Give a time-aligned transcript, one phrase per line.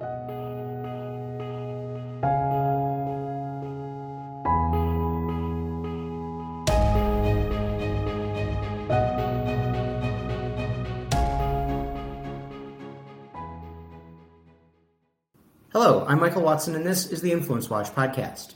[0.00, 0.10] Hello,
[16.08, 18.54] I'm Michael Watson, and this is the Influence Watch podcast.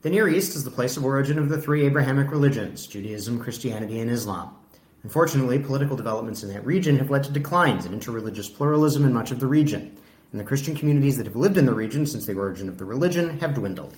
[0.00, 4.00] The Near East is the place of origin of the three Abrahamic religions Judaism, Christianity,
[4.00, 4.56] and Islam.
[5.04, 9.30] Unfortunately, political developments in that region have led to declines in interreligious pluralism in much
[9.30, 9.96] of the region,
[10.32, 12.84] and the Christian communities that have lived in the region since the origin of the
[12.84, 13.94] religion have dwindled.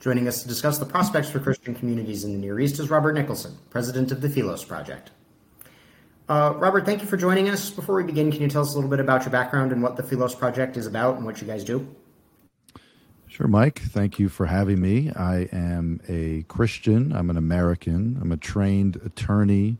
[0.00, 3.12] Joining us to discuss the prospects for Christian communities in the Near East is Robert
[3.12, 5.10] Nicholson, president of the Philos Project.
[6.28, 7.70] Uh, Robert, thank you for joining us.
[7.70, 9.96] Before we begin, can you tell us a little bit about your background and what
[9.96, 11.86] the Philos Project is about and what you guys do?
[13.26, 13.80] Sure, Mike.
[13.80, 15.10] Thank you for having me.
[15.10, 17.12] I am a Christian.
[17.12, 18.18] I'm an American.
[18.20, 19.78] I'm a trained attorney.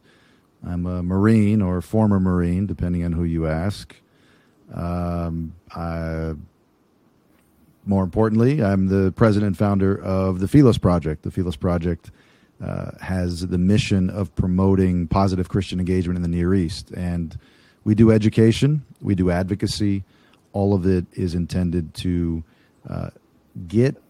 [0.67, 3.95] I'm a Marine or former Marine, depending on who you ask.
[4.73, 6.35] Um, I,
[7.85, 11.23] more importantly, I'm the president and founder of the Philos Project.
[11.23, 12.11] The Philos Project
[12.65, 16.91] uh, has the mission of promoting positive Christian engagement in the Near East.
[16.93, 17.37] And
[17.85, 20.05] we do education, we do advocacy.
[20.53, 22.45] All of it is intended to
[22.89, 23.11] uh,
[23.67, 24.01] get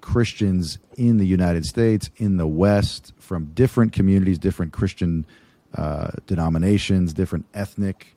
[0.00, 5.26] Christians in the United States, in the West, from different communities, different Christian
[5.74, 8.15] uh, denominations, different ethnic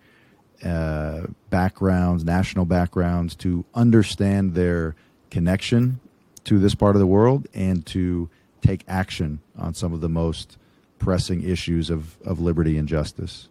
[0.64, 4.96] uh, backgrounds, national backgrounds, to understand their
[5.30, 6.00] connection
[6.46, 8.30] to this part of the world and to
[8.62, 10.58] take action on some of the most
[10.98, 13.48] pressing issues of, of liberty and justice.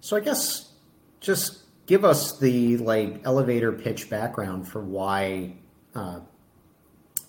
[0.00, 0.72] So I guess
[1.20, 5.54] just give us the like elevator pitch background for why
[5.94, 6.20] uh,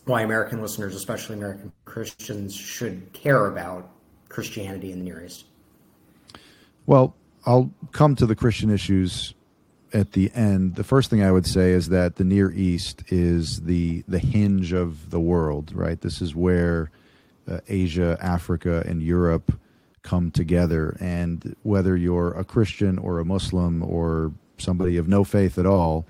[0.05, 3.91] why American listeners, especially American Christians, should care about
[4.27, 5.45] Christianity in the Near East.
[6.85, 7.15] Well,
[7.45, 9.33] I'll come to the Christian issues
[9.93, 10.75] at the end.
[10.75, 14.73] The first thing I would say is that the Near East is the the hinge
[14.73, 15.99] of the world, right?
[15.99, 16.91] This is where
[17.49, 19.59] uh, Asia, Africa, and Europe
[20.03, 20.95] come together.
[20.99, 26.05] And whether you're a Christian or a Muslim or somebody of no faith at all,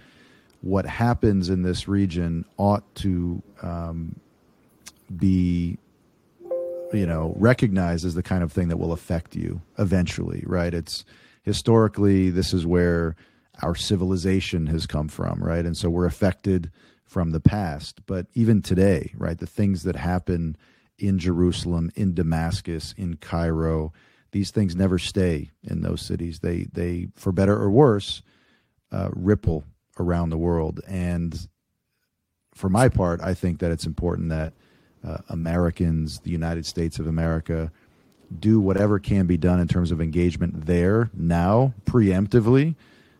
[0.61, 4.19] what happens in this region ought to um,
[5.15, 5.77] be
[6.93, 10.73] you know recognized as the kind of thing that will affect you eventually right?
[10.73, 11.05] It's
[11.43, 13.15] historically this is where
[13.61, 15.65] our civilization has come from right?
[15.65, 16.71] And so we're affected
[17.05, 18.05] from the past.
[18.05, 20.55] But even today right the things that happen
[20.97, 23.93] in Jerusalem in Damascus in Cairo
[24.31, 26.39] these things never stay in those cities.
[26.39, 28.21] They they for better or worse
[28.91, 29.63] uh, ripple
[29.99, 30.81] around the world.
[30.87, 31.47] And
[32.53, 34.53] for my part, I think that it's important that
[35.03, 37.71] uh, Americans, the United States of America,
[38.37, 42.75] do whatever can be done in terms of engagement there now, preemptively,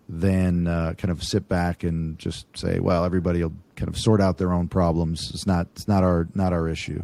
[0.07, 4.21] than uh, kind of sit back and just say, "Well, everybody will kind of sort
[4.21, 5.31] out their own problems.
[5.33, 7.03] It's not it's not our not our issue."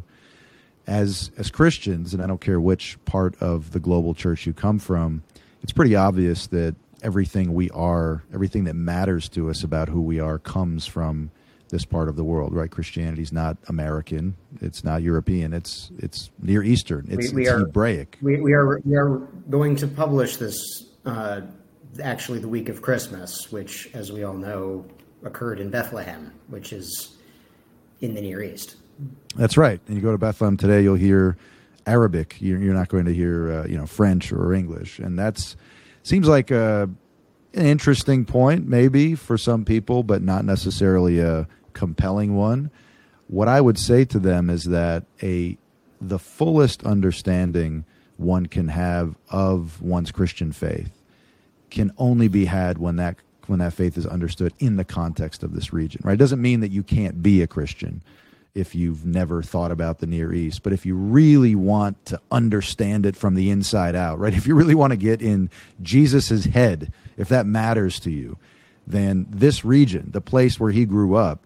[0.87, 4.79] As as Christians, and I don't care which part of the global church you come
[4.79, 5.23] from,
[5.63, 10.19] it's pretty obvious that everything we are, everything that matters to us about who we
[10.19, 11.31] are comes from
[11.75, 12.71] this part of the world, right?
[12.71, 14.33] Christianity is not American.
[14.61, 15.53] It's not European.
[15.53, 17.05] It's it's Near Eastern.
[17.09, 18.17] It's, we, we it's are, Hebraic.
[18.21, 19.17] We, we are we are
[19.49, 20.57] going to publish this
[21.05, 21.41] uh,
[22.01, 24.85] actually the week of Christmas, which, as we all know,
[25.23, 27.17] occurred in Bethlehem, which is
[27.99, 28.77] in the Near East.
[29.35, 29.81] That's right.
[29.87, 31.35] And you go to Bethlehem today, you'll hear
[31.85, 32.37] Arabic.
[32.39, 35.57] You're, you're not going to hear uh, you know French or English, and that's
[36.03, 36.89] seems like a
[37.53, 42.71] an interesting point maybe for some people, but not necessarily a compelling one.
[43.27, 45.57] What I would say to them is that a
[46.01, 47.85] the fullest understanding
[48.17, 50.91] one can have of one's Christian faith
[51.69, 55.53] can only be had when that when that faith is understood in the context of
[55.53, 56.01] this region.
[56.03, 56.13] Right?
[56.13, 58.01] It doesn't mean that you can't be a Christian
[58.55, 60.63] if you've never thought about the Near East.
[60.63, 64.33] But if you really want to understand it from the inside out, right?
[64.37, 65.49] If you really want to get in
[65.81, 68.37] Jesus's head, if that matters to you,
[68.87, 71.45] then this region, the place where he grew up,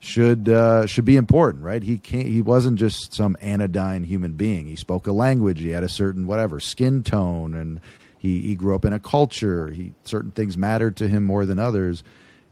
[0.00, 1.82] should uh, should be important, right?
[1.82, 2.26] He can't.
[2.26, 4.66] He wasn't just some anodyne human being.
[4.66, 5.60] He spoke a language.
[5.60, 7.80] He had a certain whatever skin tone, and
[8.18, 9.70] he he grew up in a culture.
[9.70, 12.02] He certain things mattered to him more than others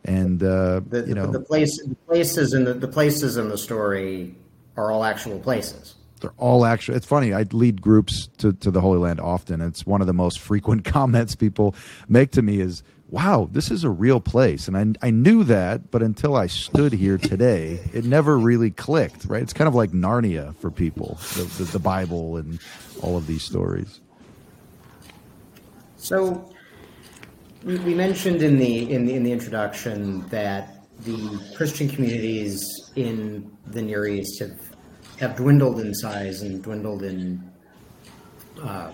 [0.05, 3.59] and uh, the, you know the place the places in the, the places in the
[3.59, 4.35] story
[4.77, 5.97] are all actual places.
[6.21, 6.97] They're all actual.
[6.97, 7.33] It's funny.
[7.33, 9.61] I lead groups to, to the Holy Land often.
[9.61, 11.75] It's one of the most frequent comments people
[12.09, 15.91] make to me is, "Wow, this is a real place." And I I knew that,
[15.91, 19.25] but until I stood here today, it never really clicked.
[19.25, 19.43] Right?
[19.43, 22.59] It's kind of like Narnia for people, the, the, the Bible and
[23.03, 24.01] all of these stories.
[25.97, 26.53] So
[27.65, 30.75] we mentioned in the in the in the introduction that
[31.05, 34.61] the Christian communities in the Near East have
[35.19, 37.51] have dwindled in size and dwindled in
[38.63, 38.93] uh,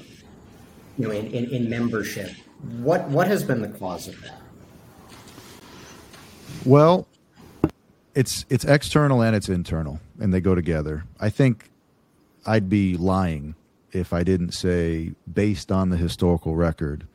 [0.99, 2.31] you know in, in, in membership.
[2.79, 4.41] What what has been the cause of that?
[6.64, 7.06] Well,
[8.14, 11.05] it's it's external and it's internal, and they go together.
[11.20, 11.70] I think
[12.46, 13.55] I'd be lying
[13.94, 17.06] if I didn't say, based on the historical record,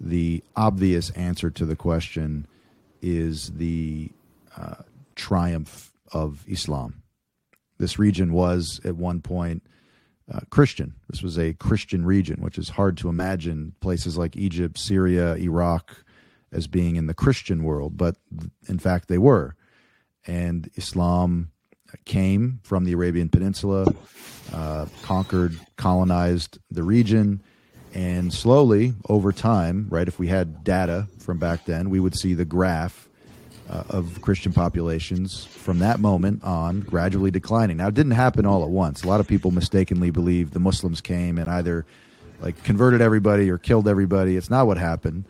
[0.00, 2.46] the obvious answer to the question
[3.02, 4.10] is the
[4.56, 4.76] uh,
[5.14, 7.02] triumph of Islam.
[7.78, 9.62] This region was at one point
[10.32, 10.94] uh, Christian.
[11.08, 16.04] This was a Christian region, which is hard to imagine places like Egypt, Syria, Iraq
[16.52, 18.16] as being in the Christian world, but
[18.68, 19.56] in fact they were.
[20.26, 21.50] And Islam
[22.04, 23.86] came from the Arabian Peninsula,
[24.52, 27.42] uh, conquered, colonized the region,
[27.94, 32.34] and slowly over time, right, if we had data from back then, we would see
[32.34, 33.08] the graph
[33.72, 37.78] uh, of Christian populations from that moment on gradually declining.
[37.78, 39.02] Now, it didn't happen all at once.
[39.02, 41.86] A lot of people mistakenly believe the Muslims came and either
[42.40, 44.36] like converted everybody or killed everybody.
[44.36, 45.24] It's not what happened.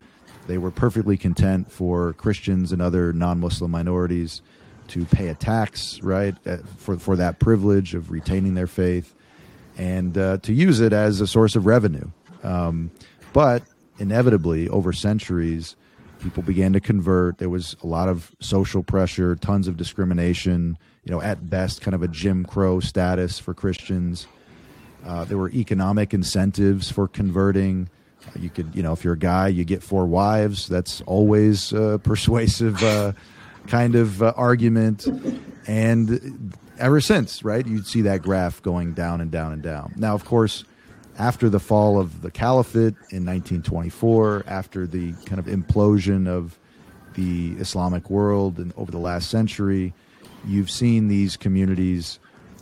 [0.48, 4.42] They were perfectly content for Christians and other non-Muslim minorities
[4.88, 9.14] to pay a tax, right, uh, for for that privilege of retaining their faith,
[9.78, 12.10] and uh, to use it as a source of revenue.
[12.42, 12.90] Um,
[13.32, 13.62] but
[14.00, 15.76] inevitably, over centuries,
[16.22, 17.38] people began to convert.
[17.38, 20.78] There was a lot of social pressure, tons of discrimination.
[21.04, 24.28] You know, at best, kind of a Jim Crow status for Christians.
[25.04, 27.88] Uh, there were economic incentives for converting.
[28.24, 30.68] Uh, you could, you know, if you're a guy, you get four wives.
[30.68, 33.12] That's always uh, persuasive uh,
[33.66, 35.08] kind of uh, argument.
[35.66, 39.94] And ever since, right, you'd see that graph going down and down and down.
[39.96, 40.64] Now, of course,
[41.18, 46.58] after the fall of the caliphate in 1924, after the kind of implosion of
[47.14, 49.92] the Islamic world and over the last century,
[50.46, 52.18] you've seen these communities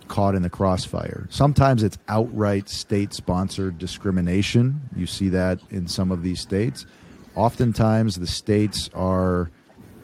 [0.08, 1.26] caught in the crossfire.
[1.30, 4.80] Sometimes it's outright state sponsored discrimination.
[4.96, 6.84] You see that in some of these states.
[7.36, 9.50] Oftentimes, the states are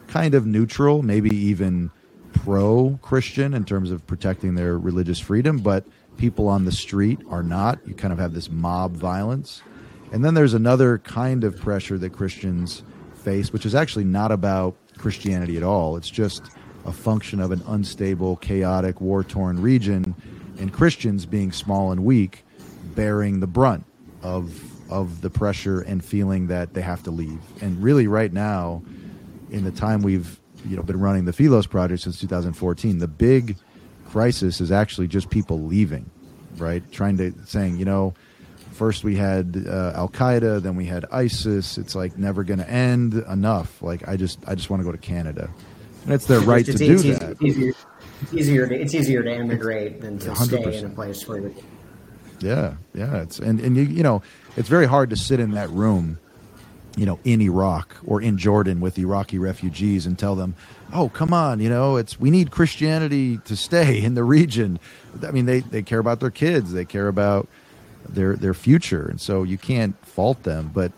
[0.07, 1.91] kind of neutral, maybe even
[2.31, 5.85] pro Christian in terms of protecting their religious freedom, but
[6.17, 7.79] people on the street are not.
[7.87, 9.61] You kind of have this mob violence.
[10.11, 12.83] And then there's another kind of pressure that Christians
[13.15, 15.97] face, which is actually not about Christianity at all.
[15.97, 16.49] It's just
[16.85, 20.15] a function of an unstable, chaotic, war torn region,
[20.59, 22.45] and Christians being small and weak,
[22.95, 23.85] bearing the brunt
[24.21, 27.39] of, of the pressure and feeling that they have to leave.
[27.61, 28.81] And really, right now,
[29.51, 33.57] in the time we've you know been running the Philos project since 2014, the big
[34.09, 36.09] crisis is actually just people leaving,
[36.57, 36.83] right?
[36.91, 38.13] Trying to saying, you know,
[38.71, 41.77] first we had uh, Al Qaeda, then we had ISIS.
[41.77, 43.13] It's like never going to end.
[43.13, 43.81] Enough.
[43.81, 45.49] Like I just I just want to go to Canada,
[46.03, 47.31] and it's their right it's, to it's do easy, that.
[47.31, 47.73] It's easier,
[48.21, 50.45] it's easier to it's easier to emigrate than to 100%.
[50.45, 51.51] stay in a place where.
[52.39, 53.23] Yeah, yeah.
[53.23, 54.21] It's and and you you know
[54.55, 56.19] it's very hard to sit in that room
[56.97, 60.55] you know, in Iraq or in Jordan with Iraqi refugees and tell them,
[60.93, 64.79] "Oh, come on, you know, it's we need Christianity to stay in the region."
[65.25, 67.47] I mean, they they care about their kids, they care about
[68.07, 70.71] their their future, and so you can't fault them.
[70.73, 70.91] But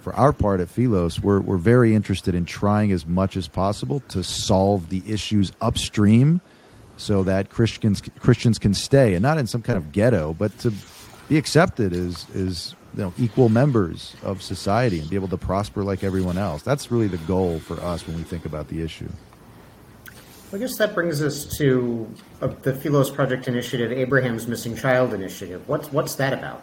[0.00, 4.00] for our part at Philos, we're we're very interested in trying as much as possible
[4.08, 6.40] to solve the issues upstream,
[6.96, 10.72] so that Christians Christians can stay and not in some kind of ghetto, but to
[11.28, 15.82] be accepted as is you know equal members of society and be able to prosper
[15.82, 16.62] like everyone else.
[16.62, 19.08] That's really the goal for us when we think about the issue.
[20.54, 22.08] I guess that brings us to
[22.40, 25.68] uh, the Philos Project Initiative, Abraham's Missing Child Initiative.
[25.68, 26.62] What's what's that about?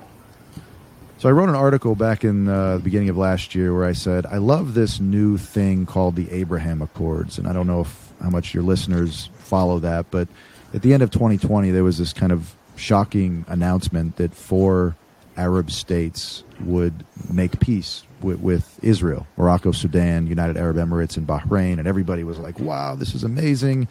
[1.17, 3.91] So I wrote an article back in uh, the beginning of last year where I
[3.91, 8.13] said I love this new thing called the Abraham Accords, and I don't know if
[8.21, 10.29] how much your listeners follow that, but
[10.73, 14.95] at the end of 2020 there was this kind of shocking announcement that four
[15.35, 21.79] Arab states would make peace with, with, Israel, Morocco, Sudan, United Arab Emirates, and Bahrain,
[21.79, 23.87] and everybody was like, "Wow, this is amazing!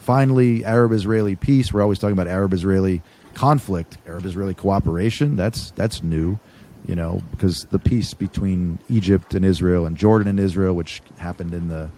[0.00, 3.02] Finally, Arab-Israeli peace." We're always talking about Arab-Israeli
[3.34, 5.36] conflict, Arab-Israeli cooperation.
[5.36, 6.38] That's that's new,
[6.86, 11.54] you know, because the peace between Egypt and Israel and Jordan and Israel, which happened
[11.54, 11.90] in the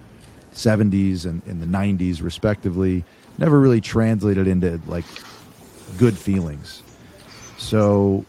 [0.54, 3.04] 70s and in the 90s, respectively,
[3.38, 5.04] never really translated into like
[5.98, 6.82] good feelings.
[7.58, 8.24] So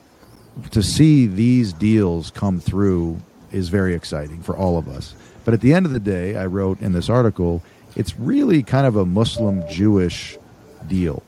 [0.72, 3.20] to see these deals come through
[3.56, 5.16] is very exciting for all of us.
[5.46, 7.64] But at the end of the day, I wrote in this article,
[7.96, 10.38] it's really kind of a Muslim Jewish
[10.88, 11.24] deal.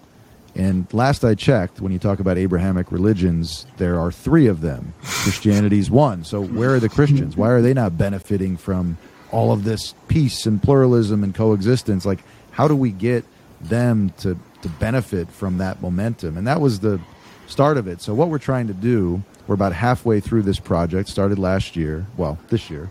[0.55, 4.93] And last I checked, when you talk about Abrahamic religions, there are three of them.
[5.03, 6.23] Christianity's one.
[6.23, 7.37] So where are the Christians?
[7.37, 8.97] Why are they not benefiting from
[9.31, 12.05] all of this peace and pluralism and coexistence?
[12.05, 12.19] Like,
[12.51, 13.23] how do we get
[13.61, 16.37] them to, to benefit from that momentum?
[16.37, 16.99] And that was the
[17.45, 18.01] start of it.
[18.01, 22.05] So what we're trying to do, we're about halfway through this project, started last year,
[22.17, 22.89] well, this year,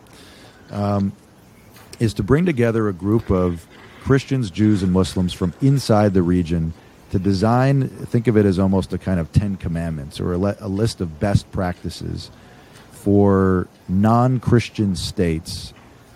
[0.70, 1.12] um,
[2.00, 3.66] is to bring together a group of
[4.00, 6.72] Christians, Jews, and Muslims from inside the region–
[7.10, 10.56] to design, think of it as almost a kind of Ten Commandments or a, le-
[10.60, 12.30] a list of best practices
[12.90, 15.72] for non Christian states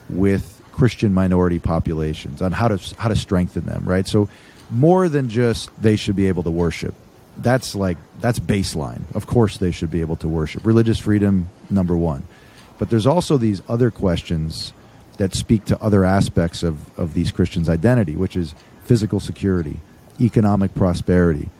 [0.09, 4.06] with Christian minority populations on how to, how to strengthen them, right?
[4.06, 4.28] So,
[4.70, 6.94] more than just they should be able to worship.
[7.37, 9.02] That's like, that's baseline.
[9.14, 10.66] Of course, they should be able to worship.
[10.66, 12.26] Religious freedom, number one.
[12.78, 14.72] But there's also these other questions
[15.18, 19.80] that speak to other aspects of, of these Christians' identity, which is physical security,
[20.20, 21.50] economic prosperity,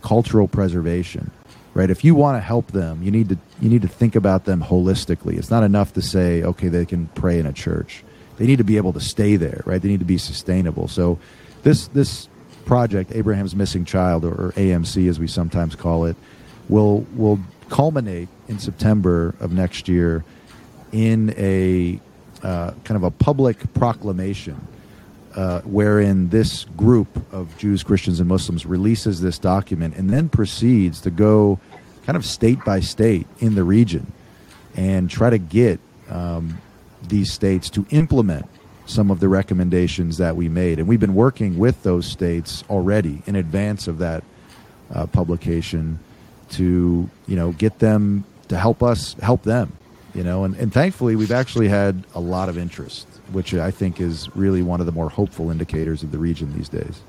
[0.00, 1.30] cultural preservation,
[1.74, 1.90] right?
[1.90, 4.62] If you want to help them, you need to you need to think about them
[4.62, 5.36] holistically.
[5.36, 8.02] It's not enough to say, okay, they can pray in a church.
[8.38, 9.82] They need to be able to stay there, right?
[9.82, 10.88] They need to be sustainable.
[10.88, 11.18] So
[11.62, 12.28] this this
[12.64, 16.16] project, Abraham's Missing Child, or, AMC as we sometimes call it,
[16.68, 17.38] will will
[17.68, 20.24] culminate in September of next year
[20.92, 22.00] in a
[22.42, 24.66] uh, kind of a public proclamation
[25.36, 31.00] uh, wherein this group of Jews, Christians, and Muslims releases this document and then proceeds
[31.02, 31.60] to go
[32.04, 34.12] kind of state by state in the region
[34.74, 36.58] and try to get um,
[37.02, 38.46] these states to implement
[38.90, 40.78] some of the recommendations that we made.
[40.78, 44.24] And we've been working with those states already in advance of that
[44.92, 45.98] uh, publication
[46.50, 49.76] to, you know, get them to help us help them,
[50.14, 54.00] you know, and, and thankfully we've actually had a lot of interest which I think
[54.00, 57.00] is really one of the more hopeful indicators of the region these days.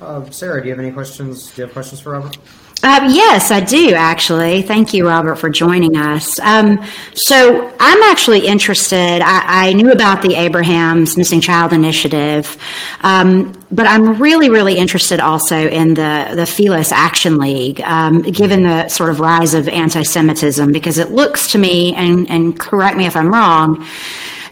[0.00, 1.50] Uh, Sarah, do you have any questions?
[1.54, 2.36] Do you have questions for Robert?
[2.84, 4.60] Uh, yes, I do actually.
[4.60, 6.38] Thank you, Robert, for joining us.
[6.38, 9.22] Um, so I'm actually interested.
[9.22, 12.58] I, I, knew about the Abraham's Missing Child Initiative,
[13.00, 18.64] um, but I'm really, really interested also in the the Philos Action League, um, given
[18.64, 23.06] the sort of rise of anti-Semitism, because it looks to me, and, and correct me
[23.06, 23.82] if I'm wrong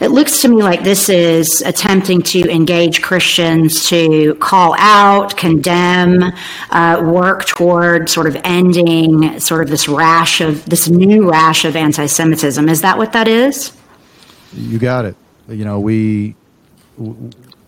[0.03, 6.33] it looks to me like this is attempting to engage Christians to call out, condemn,
[6.71, 11.77] uh, work toward sort of ending sort of this rash of this new rash of
[11.77, 12.69] anti Semitism.
[12.69, 13.73] Is that what that is?
[14.53, 15.17] You got it.
[15.49, 16.35] You know, we.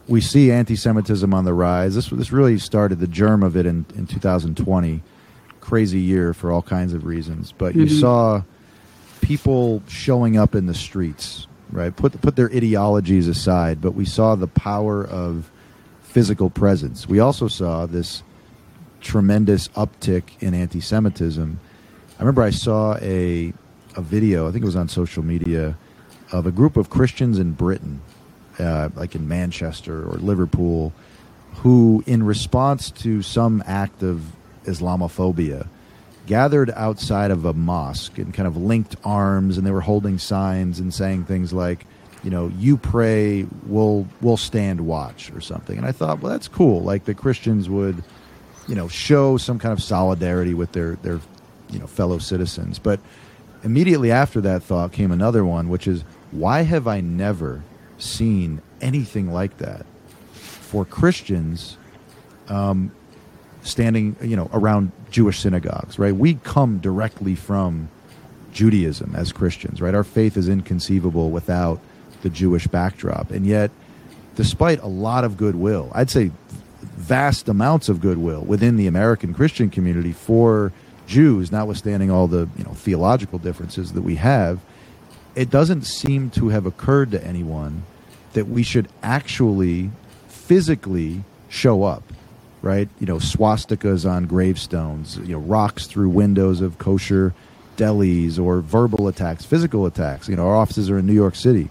[0.06, 1.94] We see anti-Semitism on the rise.
[1.94, 5.02] This this really started the germ of it in, in 2020.
[5.60, 8.00] Crazy year for all kinds of reasons, but you mm-hmm.
[8.00, 8.42] saw
[9.22, 11.94] people showing up in the streets right?
[11.94, 15.50] Put put their ideologies aside, but we saw the power of
[16.02, 17.08] physical presence.
[17.08, 18.22] We also saw this
[19.00, 21.60] tremendous uptick in anti-Semitism.
[22.16, 23.52] I remember I saw a
[23.96, 25.76] a video, I think it was on social media,
[26.32, 28.00] of a group of Christians in Britain,
[28.58, 30.92] uh, like in Manchester or Liverpool,
[31.56, 34.22] who, in response to some act of
[34.64, 35.68] Islamophobia,
[36.26, 40.80] gathered outside of a mosque and kind of linked arms and they were holding signs
[40.80, 41.86] and saying things like
[42.22, 45.76] you know you pray we'll we'll stand watch or something.
[45.76, 46.82] And i thought well that's cool.
[46.82, 48.02] Like the christians would
[48.66, 51.20] you know show some kind of solidarity with their their
[51.70, 52.78] you know fellow citizens.
[52.78, 53.00] But
[53.62, 57.62] immediately after that thought came another one which is why have i never
[57.96, 59.86] seen anything like that?
[60.32, 61.76] For christians
[62.48, 62.92] um,
[63.64, 66.14] standing, you know, around Jewish synagogues, right?
[66.14, 67.88] We come directly from
[68.52, 69.94] Judaism as Christians, right?
[69.94, 71.80] Our faith is inconceivable without
[72.22, 73.30] the Jewish backdrop.
[73.30, 73.70] And yet,
[74.36, 76.30] despite a lot of goodwill, I'd say
[76.82, 80.72] vast amounts of goodwill within the American Christian community for
[81.06, 84.60] Jews, notwithstanding all the, you know, theological differences that we have,
[85.34, 87.82] it doesn't seem to have occurred to anyone
[88.34, 89.90] that we should actually
[90.28, 92.02] physically show up
[92.64, 92.88] right?
[92.98, 97.34] You know, swastikas on gravestones, you know, rocks through windows of kosher
[97.76, 100.28] delis or verbal attacks, physical attacks.
[100.28, 101.68] You know, our offices are in New York City.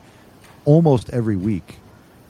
[0.66, 1.80] Almost every week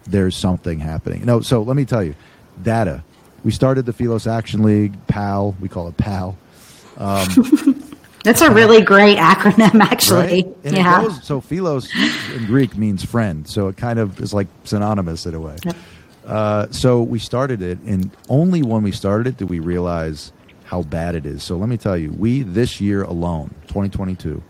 [0.07, 1.25] there's something happening.
[1.25, 2.15] No, so let me tell you,
[2.61, 3.03] data.
[3.43, 6.37] We started the Philos Action League, PAL, we call it PAL.
[6.97, 7.83] Um,
[8.23, 10.43] That's a really great acronym, actually.
[10.43, 10.57] Right?
[10.63, 11.03] yeah.
[11.03, 11.93] Goes, so Philos
[12.33, 15.57] in Greek means friend, so it kind of is like synonymous in a way.
[15.65, 15.75] Yep.
[16.25, 20.31] Uh, so we started it, and only when we started it did we realize
[20.65, 21.43] how bad it is.
[21.43, 24.41] So let me tell you, we this year alone, 2022,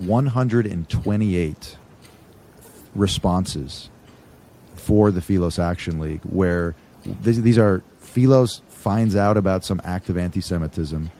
[0.00, 1.76] 128
[2.94, 3.90] responses
[4.74, 6.74] for the Philos Action League, where
[7.22, 11.10] th- these are Philos finds out about some act of anti-Semitism,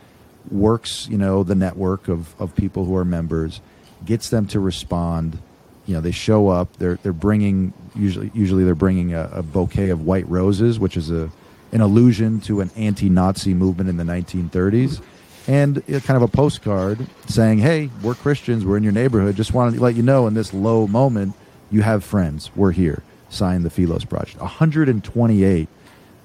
[0.51, 3.61] works, you know, the network of, of people who are members,
[4.05, 5.39] gets them to respond.
[5.87, 6.77] You know, they show up.
[6.79, 11.11] They're they're bringing usually usually they're bringing a, a bouquet of white roses, which is
[11.11, 11.31] a
[11.73, 15.01] an allusion to an anti-Nazi movement in the 1930s,
[15.49, 18.65] and kind of a postcard saying, "Hey, we're Christians.
[18.65, 19.37] We're in your neighborhood.
[19.37, 21.35] Just wanted to let you know in this low moment,
[21.71, 22.51] you have friends.
[22.57, 24.41] We're here." Sign the Philos Project.
[24.41, 25.69] 128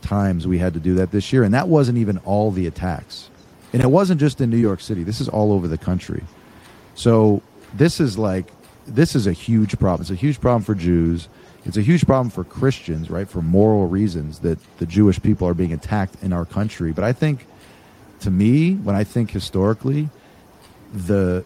[0.01, 3.29] times we had to do that this year, and that wasn't even all the attacks.
[3.73, 5.03] And it wasn't just in New York City.
[5.03, 6.23] This is all over the country.
[6.95, 7.41] So
[7.73, 8.51] this is like
[8.89, 10.01] this is a huge problem.
[10.01, 11.27] It's a huge problem for Jews.
[11.65, 13.27] It's a huge problem for Christians, right?
[13.27, 16.91] For moral reasons that the Jewish people are being attacked in our country.
[16.91, 17.45] But I think,
[18.21, 20.09] to me, when I think historically,
[20.93, 21.43] the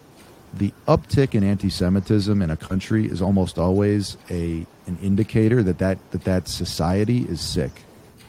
[0.55, 5.97] the uptick in anti-Semitism in a country is almost always a an indicator that that
[6.12, 7.71] that, that society is sick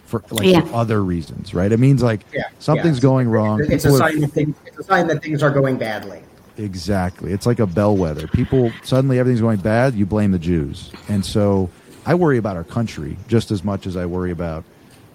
[0.06, 0.62] for like Yeah.
[0.62, 1.70] for other reasons, right?
[1.70, 3.02] It means like Yeah, something's yeah.
[3.02, 3.60] going wrong.
[3.60, 6.22] It's a People are- sign that things, it's a sign that things are going badly.
[6.56, 7.32] Exactly.
[7.32, 8.28] It's like a bellwether.
[8.28, 10.92] People suddenly everything's going bad, you blame the Jews.
[11.08, 11.70] And so
[12.06, 14.64] I worry about our country just as much as I worry about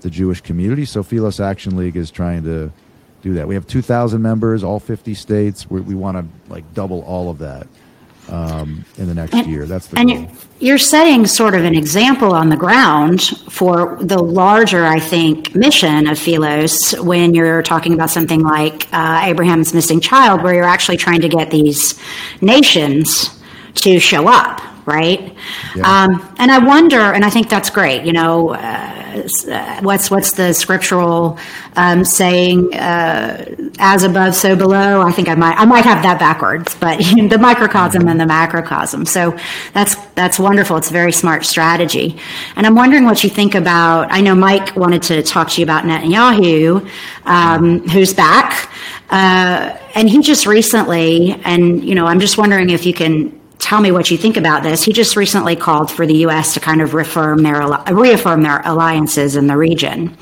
[0.01, 0.85] the Jewish community.
[0.85, 2.71] So Philos Action League is trying to
[3.21, 3.47] do that.
[3.47, 5.69] We have 2,000 members, all 50 states.
[5.69, 7.67] We, we want to like double all of that
[8.29, 9.65] um, in the next year.
[9.65, 10.27] That's the and goal.
[10.59, 16.07] you're, setting sort of an example on the ground for the larger, I think, mission
[16.07, 20.97] of Philos when you're talking about something like uh, Abraham's missing child, where you're actually
[20.97, 21.99] trying to get these
[22.41, 23.39] nations
[23.75, 25.35] to show up, right?
[25.75, 26.03] Yeah.
[26.03, 28.03] Um, and I wonder, and I think that's great.
[28.03, 28.98] You know, uh,
[29.81, 31.37] what's what's the scriptural
[31.75, 32.73] um, saying?
[32.73, 35.01] Uh, as above, so below.
[35.01, 36.97] I think I might I might have that backwards, but
[37.29, 39.05] the microcosm and the macrocosm.
[39.05, 39.37] So
[39.73, 40.77] that's that's wonderful.
[40.77, 42.17] It's a very smart strategy.
[42.55, 44.11] And I'm wondering what you think about.
[44.11, 46.89] I know Mike wanted to talk to you about Netanyahu,
[47.25, 48.71] um, who's back,
[49.09, 53.38] uh, and he just recently, and you know, I'm just wondering if you can
[53.69, 54.83] tell me what you think about this.
[54.83, 56.55] He just recently called for the U.S.
[56.55, 57.61] to kind of reaffirm their
[57.91, 60.17] reaffirm their alliances in the region,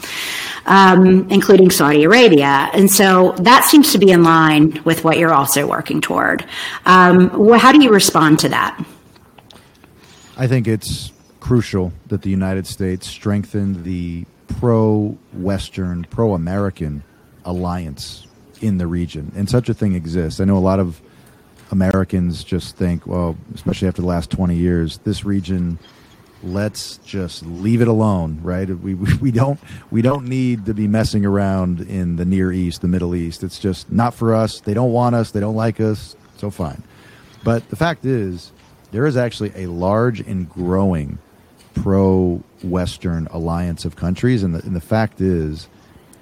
[0.65, 5.33] um, including Saudi Arabia, and so that seems to be in line with what you're
[5.33, 6.45] also working toward.
[6.85, 8.85] Um, how do you respond to that?
[10.35, 14.25] I think it's crucial that the United States strengthen the
[14.59, 17.01] pro Western, pro American
[17.45, 18.27] alliance
[18.59, 19.31] in the region.
[19.37, 20.41] And such a thing exists.
[20.41, 21.01] I know a lot of
[21.71, 25.79] Americans just think, well, especially after the last 20 years, this region
[26.43, 28.69] let's just leave it alone, right?
[28.69, 29.59] We, we don't
[29.91, 33.43] we don't need to be messing around in the Near East, the Middle East.
[33.43, 34.61] It's just not for us.
[34.61, 35.31] They don't want us.
[35.31, 36.15] They don't like us.
[36.37, 36.83] So fine.
[37.43, 38.51] But the fact is,
[38.91, 41.17] there is actually a large and growing
[41.73, 45.67] pro-Western alliance of countries, and the, and the fact is,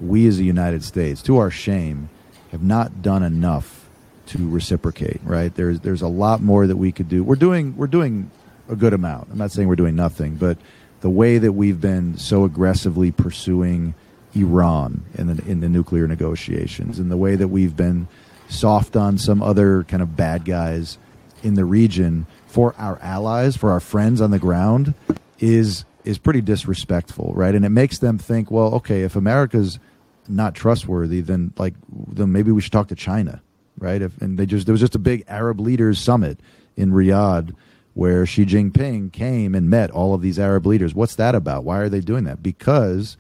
[0.02, 2.10] we as the United States, to our shame,
[2.52, 3.85] have not done enough
[4.28, 5.22] to reciprocate.
[5.24, 5.54] Right?
[5.54, 7.24] There's there's a lot more that we could do.
[7.24, 8.32] We're doing we're doing
[8.70, 9.30] a good amount.
[9.32, 10.58] I'm not saying we're doing nothing, but
[11.02, 13.94] the way that we've been so aggressively pursuing
[14.34, 18.08] Iran in the in the nuclear negotiations, and the way that we've been
[18.50, 20.98] soft on some other kind of bad guys
[21.44, 24.94] in the region for our allies, for our friends on the ground,
[25.40, 27.56] is is pretty disrespectful, right?
[27.56, 29.80] And it makes them think, well, okay, if America's
[30.28, 33.42] not trustworthy, then like then maybe we should talk to China,
[33.78, 34.02] right?
[34.02, 36.40] If, and they just there was just a big Arab leaders summit
[36.78, 37.56] in Riyadh
[37.94, 40.94] where Xi Jinping came and met all of these Arab leaders.
[40.94, 41.64] What's that about?
[41.64, 42.44] Why are they doing that?
[42.44, 43.16] Because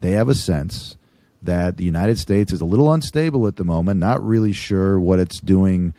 [0.00, 0.96] they have a sense
[1.42, 5.18] that the United States is a little unstable at the moment, not really sure what
[5.18, 5.92] it's doing,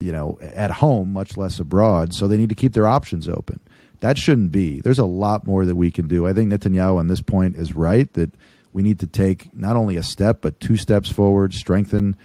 [0.00, 2.14] you know, at home, much less abroad.
[2.14, 3.58] So they need to keep their options open.
[4.00, 4.80] That shouldn't be.
[4.80, 6.28] There's a lot more that we can do.
[6.28, 8.32] I think Netanyahu on this point is right that
[8.72, 12.16] we need to take not only a step but two steps forward, strengthen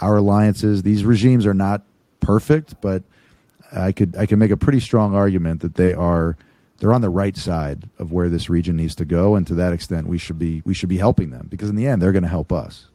[0.00, 0.82] our alliances.
[0.82, 1.82] These regimes are not
[2.20, 3.02] perfect, but
[3.72, 6.36] I could I can make a pretty strong argument that they are
[6.78, 9.72] they're on the right side of where this region needs to go, and to that
[9.72, 12.22] extent, we should be we should be helping them because in the end, they're going
[12.22, 12.88] to help us.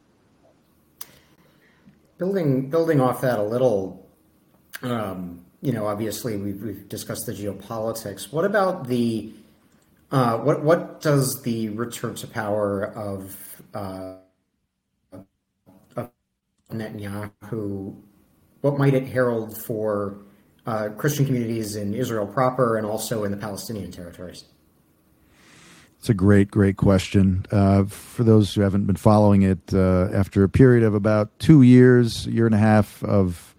[2.18, 4.06] Building building off that a little,
[4.82, 8.32] um, you know, obviously we've, we've discussed the geopolitics.
[8.32, 9.32] What about the
[10.10, 14.14] uh, what what does the return to power of, uh,
[16.72, 17.96] Netanyahu?
[18.60, 20.18] What might it herald for
[20.66, 24.44] uh, Christian communities in Israel proper and also in the Palestinian territories?
[25.98, 27.46] It's a great, great question.
[27.50, 31.62] Uh, for those who haven't been following it, uh, after a period of about two
[31.62, 33.54] years, year and a half of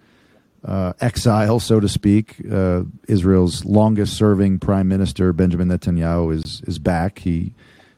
[0.63, 7.19] uh, exile, so to speak, uh, Israel's longest-serving prime minister Benjamin Netanyahu is is back.
[7.19, 7.53] He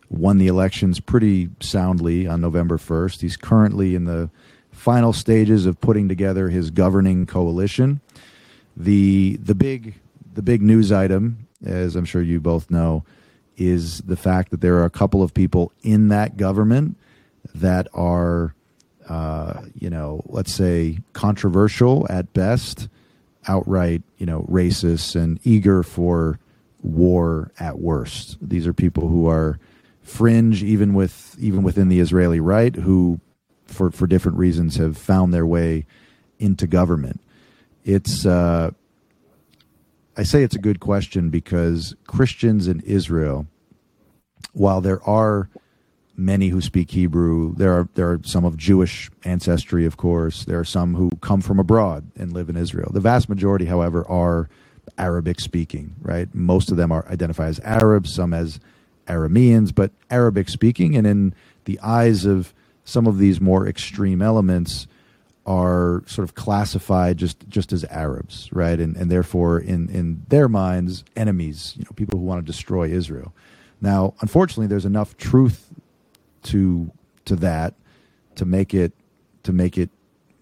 [0.09, 3.21] won the elections pretty soundly on November 1st.
[3.21, 4.29] He's currently in the
[4.79, 7.99] final stages of putting together his governing coalition.
[8.77, 9.95] The the big
[10.33, 13.03] the big news item, as I'm sure you both know,
[13.57, 16.95] is the fact that there are a couple of people in that government
[17.53, 18.55] that are,
[19.09, 22.87] uh, you know, let's say controversial at best,
[23.47, 26.39] outright, you know, racist and eager for
[26.81, 28.37] war at worst.
[28.41, 29.59] These are people who are
[30.01, 33.19] fringe, even with even within the Israeli right, who,
[33.69, 35.85] for for different reasons, have found their way
[36.39, 37.21] into government.
[37.85, 38.71] It's uh,
[40.17, 43.47] I say it's a good question because Christians in Israel,
[44.53, 45.49] while there are
[46.17, 50.45] many who speak Hebrew, there are there are some of Jewish ancestry, of course.
[50.45, 52.91] There are some who come from abroad and live in Israel.
[52.93, 54.49] The vast majority, however, are
[54.97, 55.95] Arabic speaking.
[56.01, 58.59] Right, most of them are identify as Arabs, some as
[59.07, 60.95] Arameans, but Arabic speaking.
[60.95, 61.33] And in
[61.65, 62.53] the eyes of
[62.89, 64.87] some of these more extreme elements,
[65.45, 68.79] are sort of classified just just as Arabs, right?
[68.79, 72.89] And and therefore in in their minds enemies, you know, people who want to destroy
[72.89, 73.33] Israel.
[73.81, 75.73] Now, unfortunately, there's enough truth
[76.43, 76.91] to
[77.25, 77.73] to that
[78.35, 78.93] to make it
[79.43, 79.89] to make it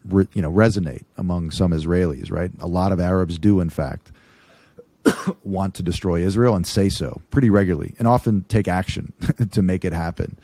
[0.06, 2.52] re, you know resonate among some Israelis, right?
[2.60, 4.12] A lot of Arabs do in fact
[5.44, 9.14] want to destroy Israel and say so pretty regularly and often take action
[9.52, 10.38] to make it happen.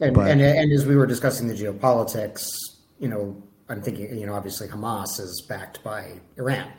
[0.00, 2.48] And, but, and, and as we were discussing the geopolitics,
[2.98, 6.72] you know, I'm thinking, you know, obviously Hamas is backed by Iran.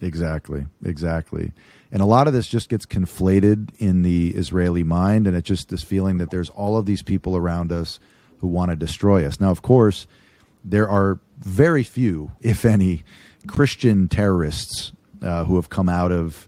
[0.00, 1.52] Exactly, exactly.
[1.90, 5.70] And a lot of this just gets conflated in the Israeli mind, and it's just
[5.70, 7.98] this feeling that there's all of these people around us
[8.38, 9.40] who want to destroy us.
[9.40, 10.06] Now, of course,
[10.64, 13.04] there are very few, if any,
[13.46, 16.47] Christian terrorists uh, who have come out of,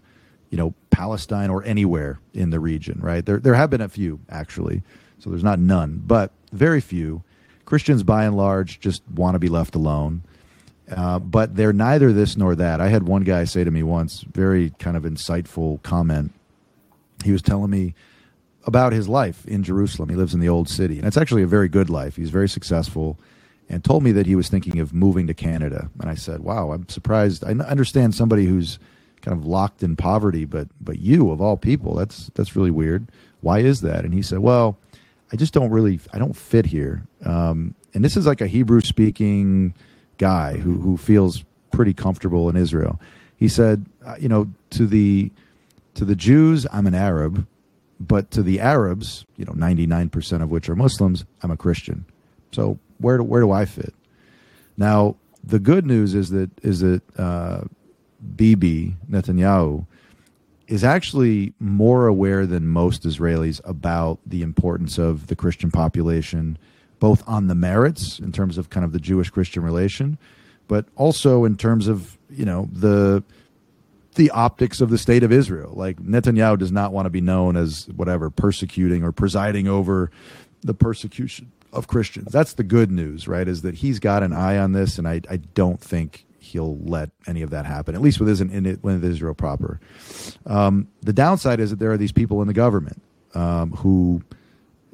[0.51, 2.99] you know, Palestine or anywhere in the region.
[3.01, 3.25] Right?
[3.25, 4.83] There, there have been a few actually,
[5.17, 7.23] so there's not none, but very few.
[7.65, 10.21] Christians, by and large, just want to be left alone.
[10.91, 12.81] Uh, but they're neither this nor that.
[12.81, 16.33] I had one guy say to me once, very kind of insightful comment.
[17.23, 17.93] He was telling me
[18.65, 20.09] about his life in Jerusalem.
[20.09, 22.17] He lives in the old city, and it's actually a very good life.
[22.17, 23.17] He's very successful,
[23.69, 25.89] and told me that he was thinking of moving to Canada.
[25.99, 27.45] And I said, "Wow, I'm surprised.
[27.45, 28.77] I understand somebody who's
[29.21, 33.07] kind of locked in poverty, but but you of all people, that's that's really weird.
[33.41, 34.77] Why is that?" And he said, "Well."
[35.33, 37.07] I just don't really I don't fit here.
[37.23, 39.73] Um, and this is like a Hebrew speaking
[40.17, 42.99] guy who who feels pretty comfortable in Israel.
[43.37, 45.31] He said, uh, you know, to the
[45.95, 47.47] to the Jews, I'm an Arab,
[47.99, 52.05] but to the Arabs, you know, 99% of which are Muslims, I'm a Christian.
[52.51, 53.93] So where do where do I fit?
[54.77, 57.63] Now, the good news is that is that uh,
[58.35, 59.85] Bibi Netanyahu
[60.67, 66.57] is actually more aware than most Israelis about the importance of the Christian population,
[66.99, 70.17] both on the merits in terms of kind of the Jewish Christian relation,
[70.67, 73.23] but also in terms of you know the
[74.15, 75.73] the optics of the state of Israel.
[75.75, 80.11] Like Netanyahu does not want to be known as whatever persecuting or presiding over
[80.61, 82.31] the persecution of Christians.
[82.31, 83.47] That's the good news, right?
[83.47, 87.11] Is that he's got an eye on this, and I, I don't think he'll let
[87.27, 89.79] any of that happen, at least with, it, with Israel proper.
[90.47, 92.99] Um, the downside is that there are these people in the government
[93.35, 94.23] um, who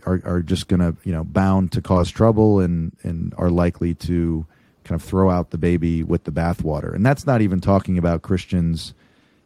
[0.06, 3.94] are, are just going to, you know, bound to cause trouble and, and are likely
[3.96, 4.46] to
[4.84, 6.94] kind of throw out the baby with the bathwater.
[6.94, 8.94] And that's not even talking about Christians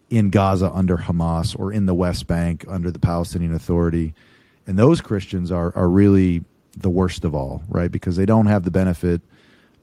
[0.10, 4.16] in Gaza under Hamas or in the West Bank under the Palestinian Authority.
[4.66, 6.44] And those Christians are, are really
[6.76, 7.92] the worst of all, right?
[7.92, 9.22] Because they don't have the benefit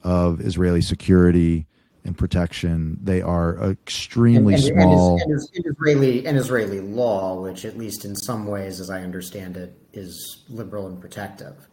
[0.03, 1.67] of Israeli security
[2.05, 2.99] and protection.
[3.03, 5.21] They are extremely and, and, small.
[5.21, 9.57] And, and, Israeli and Israeli law, which at least in some ways, as I understand
[9.57, 11.69] it, is liberal and protective.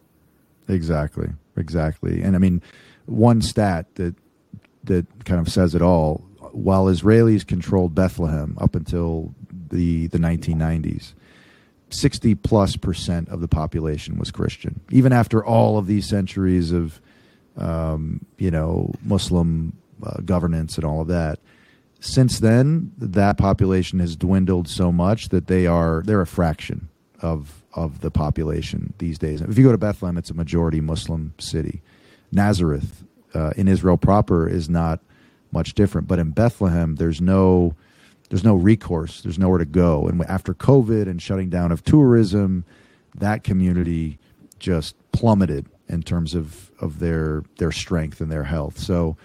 [0.68, 2.22] Exactly, exactly.
[2.22, 2.62] And I mean,
[3.06, 4.14] one stat that
[4.84, 6.24] that kind of says it all.
[6.52, 9.34] While Israelis controlled Bethlehem up until
[9.70, 11.12] the the 1990s,
[11.90, 14.80] 60 plus percent of the population was Christian.
[14.90, 17.00] Even after all of these centuries of,
[17.56, 21.38] um, you know, Muslim uh, governance and all of that.
[22.00, 26.88] Since then, that population has dwindled so much that they are they're a fraction
[27.20, 29.40] of of the population these days.
[29.40, 31.82] If you go to Bethlehem, it's a majority Muslim city.
[32.32, 33.04] Nazareth
[33.34, 35.00] uh, in Israel proper is not
[35.52, 37.74] much different, but in Bethlehem, there's no
[38.28, 39.22] there's no recourse.
[39.22, 40.08] There's nowhere to go.
[40.08, 42.64] And after COVID and shutting down of tourism,
[43.14, 44.18] that community
[44.58, 48.78] just plummeted in terms of of their their strength and their health.
[48.78, 49.16] So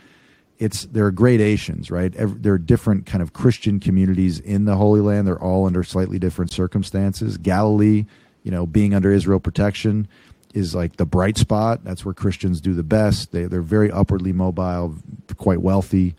[0.61, 2.15] it's there are gradations, right?
[2.15, 5.27] Every, there are different kind of Christian communities in the Holy Land.
[5.27, 7.37] They're all under slightly different circumstances.
[7.37, 8.05] Galilee
[8.43, 10.07] you know, being under Israel protection
[10.53, 11.83] is like the bright spot.
[11.83, 13.31] That's where Christians do the best.
[13.31, 14.95] They, they're very upwardly mobile,
[15.37, 16.15] quite wealthy,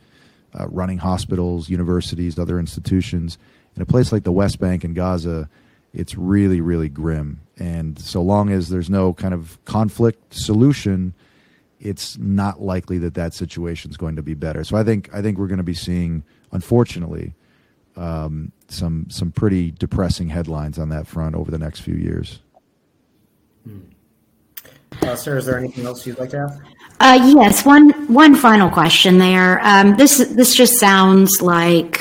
[0.59, 3.39] uh, running hospitals, universities, other institutions.
[3.77, 5.49] In a place like the West Bank and Gaza,
[5.93, 7.41] it's really, really grim.
[7.59, 11.15] And so long as there's no kind of conflict solution,
[11.83, 14.65] it's not likely that that situation is going to be better.
[14.65, 17.35] So I think I think we're going to be seeing, unfortunately,
[17.97, 22.41] um, some some pretty depressing headlines on that front over the next few years.
[23.65, 23.81] Hmm.
[25.03, 26.63] Uh, Sarah, is there anything else you'd like to ask?
[27.01, 29.61] Uh, yes, one one final question there.
[29.65, 32.01] Um, this this just sounds like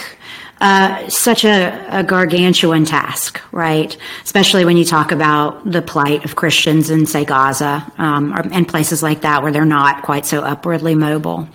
[0.62, 3.98] uh, such a, a, gargantuan task, right?
[4.24, 8.68] Especially when you talk about the plight of Christians in, say, Gaza um, or, and
[8.68, 11.48] places like that where they're not quite so upwardly mobile.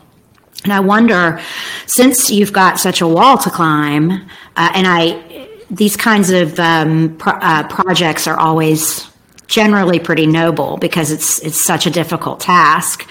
[0.65, 1.41] And I wonder,
[1.87, 4.11] since you've got such a wall to climb,
[4.57, 9.09] uh, and I, these kinds of um, pro- uh, projects are always
[9.47, 13.09] generally pretty noble because it's it's such a difficult task.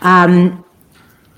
[0.00, 0.64] Um,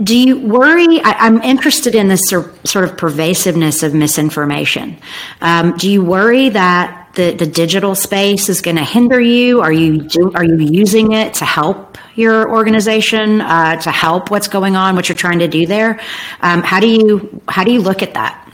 [0.02, 1.00] do you worry?
[1.00, 4.98] I, am interested in this sort of pervasiveness of misinformation.
[5.40, 9.60] Um, do you worry that the, the digital space is going to hinder you?
[9.60, 14.48] Are you do, are you using it to help your organization uh, to help what's
[14.48, 16.00] going on, what you're trying to do there?
[16.40, 18.52] Um, how do you how do you look at that?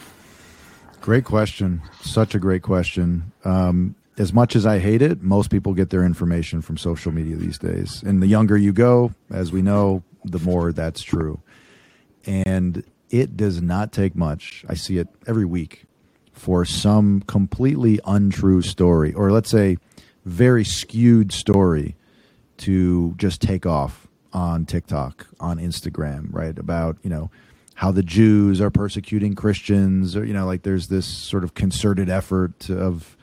[1.01, 1.83] Great question.
[2.01, 3.33] Such a great question.
[3.45, 7.37] Um, as much as I hate it, most people get their information from social media
[7.37, 8.03] these days.
[8.03, 11.41] And the younger you go, as we know, the more that's true.
[12.25, 14.65] And it does not take much.
[14.69, 15.85] I see it every week
[16.33, 19.79] for some completely untrue story, or let's say
[20.25, 21.95] very skewed story,
[22.59, 26.59] to just take off on TikTok, on Instagram, right?
[26.59, 27.31] About, you know,
[27.75, 32.09] how the Jews are persecuting Christians, or, you know, like there's this sort of concerted
[32.09, 33.17] effort of,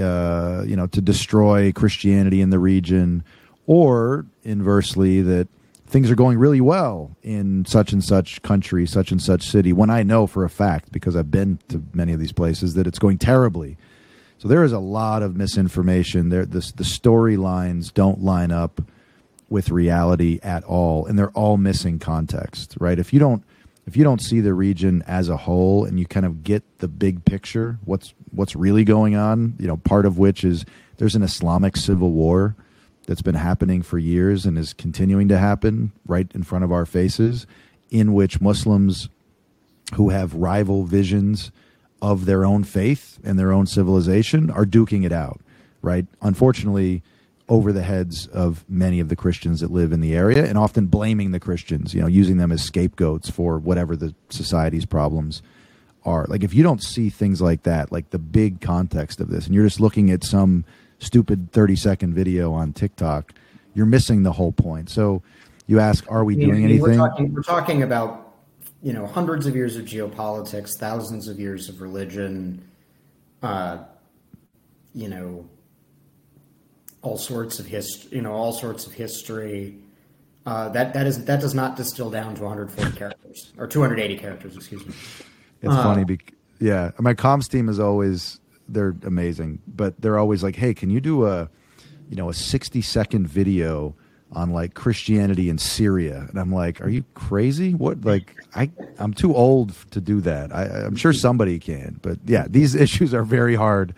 [0.00, 3.24] uh, you know, to destroy Christianity in the region,
[3.66, 5.48] or inversely that
[5.94, 9.90] things are going really well in such and such country, such and such city, when
[9.90, 12.98] I know for a fact, because I've been to many of these places, that it's
[12.98, 13.76] going terribly.
[14.38, 16.30] So there is a lot of misinformation.
[16.30, 18.82] There, the, the storylines don't line up
[19.48, 22.76] with reality at all, and they're all missing context.
[22.80, 22.98] Right?
[22.98, 23.44] If you don't,
[23.86, 26.88] if you don't see the region as a whole, and you kind of get the
[26.88, 30.64] big picture, what's what's really going on, you know, part of which is
[30.96, 32.56] there's an Islamic civil war
[33.06, 36.86] that's been happening for years and is continuing to happen right in front of our
[36.86, 37.46] faces,
[37.90, 39.08] in which Muslims
[39.94, 41.50] who have rival visions
[42.00, 45.40] of their own faith and their own civilization are duking it out,
[45.82, 46.06] right?
[46.22, 47.02] Unfortunately,
[47.48, 50.86] over the heads of many of the Christians that live in the area and often
[50.86, 55.42] blaming the Christians, you know, using them as scapegoats for whatever the society's problems
[56.04, 56.26] are.
[56.28, 59.54] Like, if you don't see things like that, like the big context of this, and
[59.54, 60.64] you're just looking at some
[61.04, 63.32] stupid 30 second video on TikTok,
[63.74, 64.90] you're missing the whole point.
[64.90, 65.22] So
[65.66, 66.80] you ask, are we doing anything?
[66.82, 68.34] We're talking, we're talking about,
[68.82, 72.62] you know, hundreds of years of geopolitics, thousands of years of religion,
[73.42, 73.78] uh,
[74.94, 75.48] you know,
[77.02, 79.76] all sorts of history, you know, all sorts of history.
[80.46, 84.56] Uh, that that is that does not distill down to 140 characters or 280 characters.
[84.56, 84.94] Excuse me.
[85.62, 86.90] It's uh, funny, because, yeah.
[86.98, 91.26] My comms team is always they're amazing, but they're always like, "Hey, can you do
[91.26, 91.48] a,
[92.08, 93.94] you know, a sixty second video
[94.32, 97.74] on like Christianity in Syria?" And I'm like, "Are you crazy?
[97.74, 98.04] What?
[98.04, 100.54] Like, I I'm too old to do that.
[100.54, 103.94] I, I'm sure somebody can, but yeah, these issues are very hard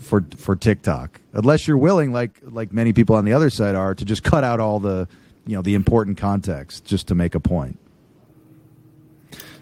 [0.00, 3.94] for for TikTok unless you're willing, like like many people on the other side are,
[3.94, 5.08] to just cut out all the
[5.46, 7.78] you know the important context just to make a point."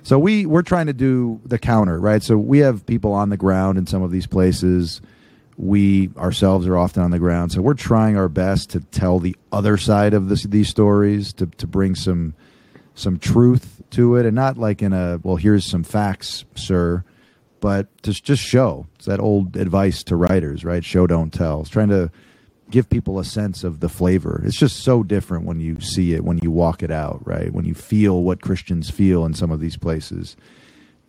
[0.05, 2.23] So we we're trying to do the counter, right?
[2.23, 5.01] So we have people on the ground in some of these places.
[5.57, 9.37] We ourselves are often on the ground, so we're trying our best to tell the
[9.53, 12.35] other side of this, these stories to to bring some
[12.95, 17.05] some truth to it, and not like in a well, here's some facts, sir,
[17.61, 18.87] but to just show.
[18.97, 20.85] It's that old advice to writers, right?
[20.85, 21.61] Show don't tell.
[21.61, 22.11] It's trying to
[22.73, 24.43] give people a sense of the flavor.
[24.45, 27.53] It's just so different when you see it, when you walk it out, right?
[27.53, 30.35] When you feel what Christians feel in some of these places.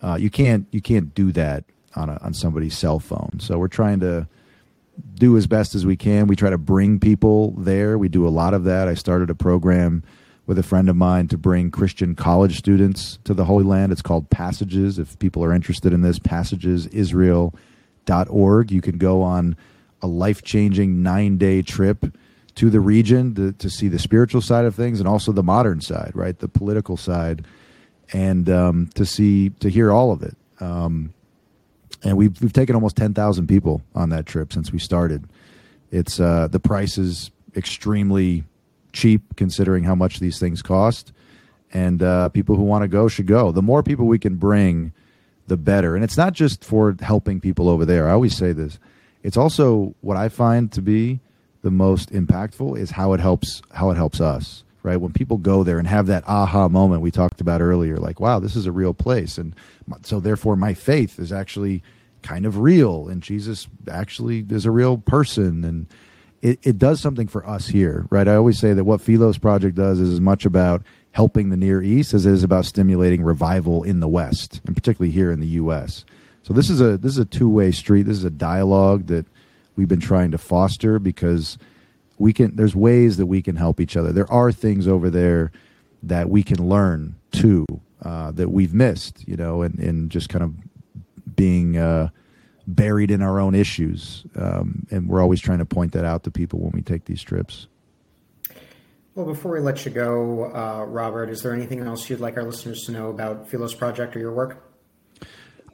[0.01, 1.63] Uh, you can't you can't do that
[1.95, 3.39] on a, on somebody's cell phone.
[3.39, 4.27] So we're trying to
[5.15, 6.27] do as best as we can.
[6.27, 7.97] We try to bring people there.
[7.97, 8.89] We do a lot of that.
[8.89, 10.03] I started a program
[10.45, 13.93] with a friend of mine to bring Christian college students to the Holy Land.
[13.93, 14.99] It's called Passages.
[14.99, 18.71] If people are interested in this, passagesisrael.org.
[18.71, 19.55] You can go on
[20.03, 22.05] a life changing nine day trip
[22.55, 25.81] to the region to, to see the spiritual side of things and also the modern
[25.81, 26.37] side, right?
[26.37, 27.47] The political side,
[28.11, 30.35] and um, to see to hear all of it.
[30.59, 31.13] Um,
[32.03, 35.27] and we've we've taken almost ten thousand people on that trip since we started,
[35.93, 38.43] It's uh, the price is extremely
[38.93, 41.13] cheap considering how much these things cost,
[41.71, 43.51] and uh, people who want to go should go.
[43.51, 44.91] The more people we can bring,
[45.47, 45.93] the better.
[45.95, 48.09] And it's not just for helping people over there.
[48.09, 48.79] I always say this.
[49.23, 51.19] It's also what I find to be
[51.63, 54.97] the most impactful is how it helps how it helps us right?
[54.97, 58.39] When people go there and have that aha moment we talked about earlier like wow
[58.39, 59.55] this is a real place and
[60.03, 61.81] so therefore my faith is actually
[62.21, 65.87] kind of real and jesus actually is a real person and
[66.41, 68.27] it, it does something for us here right?
[68.27, 71.81] I always say that what philos project does is as much about helping the near
[71.81, 75.47] east as it is about stimulating revival in the west and particularly here in the
[75.47, 76.03] us
[76.43, 78.03] so this is a this is a two-way street.
[78.03, 79.25] This is a dialogue that
[79.75, 81.57] we've been trying to foster because
[82.17, 84.11] we can there's ways that we can help each other.
[84.11, 85.51] There are things over there
[86.03, 87.65] that we can learn too
[88.03, 90.53] uh, that we've missed you know and, and just kind of
[91.35, 92.09] being uh,
[92.67, 94.25] buried in our own issues.
[94.35, 97.23] Um, and we're always trying to point that out to people when we take these
[97.23, 97.67] trips.
[99.15, 102.43] Well before we let you go uh, robert is there anything else you'd like our
[102.43, 104.72] listeners to know about philos project or your work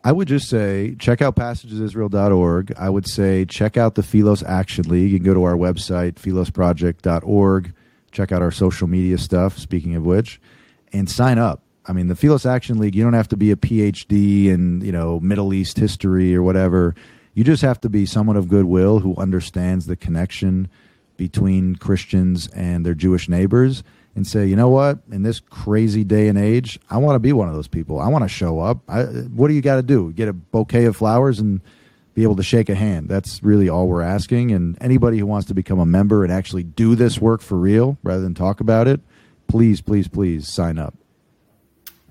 [0.03, 2.73] I would just say check out passagesisrael.org.
[2.77, 5.11] I would say check out the Philos Action League.
[5.11, 7.73] You can go to our website, philosproject.org,
[8.11, 10.39] check out our social media stuff, speaking of which,
[10.93, 11.63] and sign up.
[11.85, 14.91] I mean, the Philos Action League, you don't have to be a PhD in, you
[14.91, 16.95] know, Middle East history or whatever.
[17.33, 20.69] You just have to be someone of goodwill who understands the connection
[21.17, 23.83] between Christians and their Jewish neighbors
[24.15, 27.31] and say, you know what, in this crazy day and age, I want to be
[27.31, 27.99] one of those people.
[27.99, 28.81] I want to show up.
[28.87, 30.11] I, what do you got to do?
[30.13, 31.61] Get a bouquet of flowers and
[32.13, 33.07] be able to shake a hand.
[33.07, 34.51] That's really all we're asking.
[34.51, 37.97] And anybody who wants to become a member and actually do this work for real
[38.03, 38.99] rather than talk about it,
[39.47, 40.95] please, please, please sign up.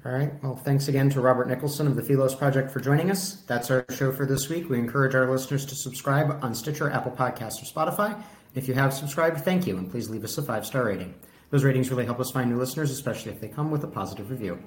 [0.07, 0.33] All right.
[0.43, 3.43] Well, thanks again to Robert Nicholson of the Philos Project for joining us.
[3.43, 4.71] That's our show for this week.
[4.71, 8.23] We encourage our listeners to subscribe on Stitcher, Apple Podcasts, or Spotify.
[8.55, 11.15] If you have subscribed, thank you, and please leave us a five star rating.
[11.51, 14.31] Those ratings really help us find new listeners, especially if they come with a positive
[14.31, 14.59] review.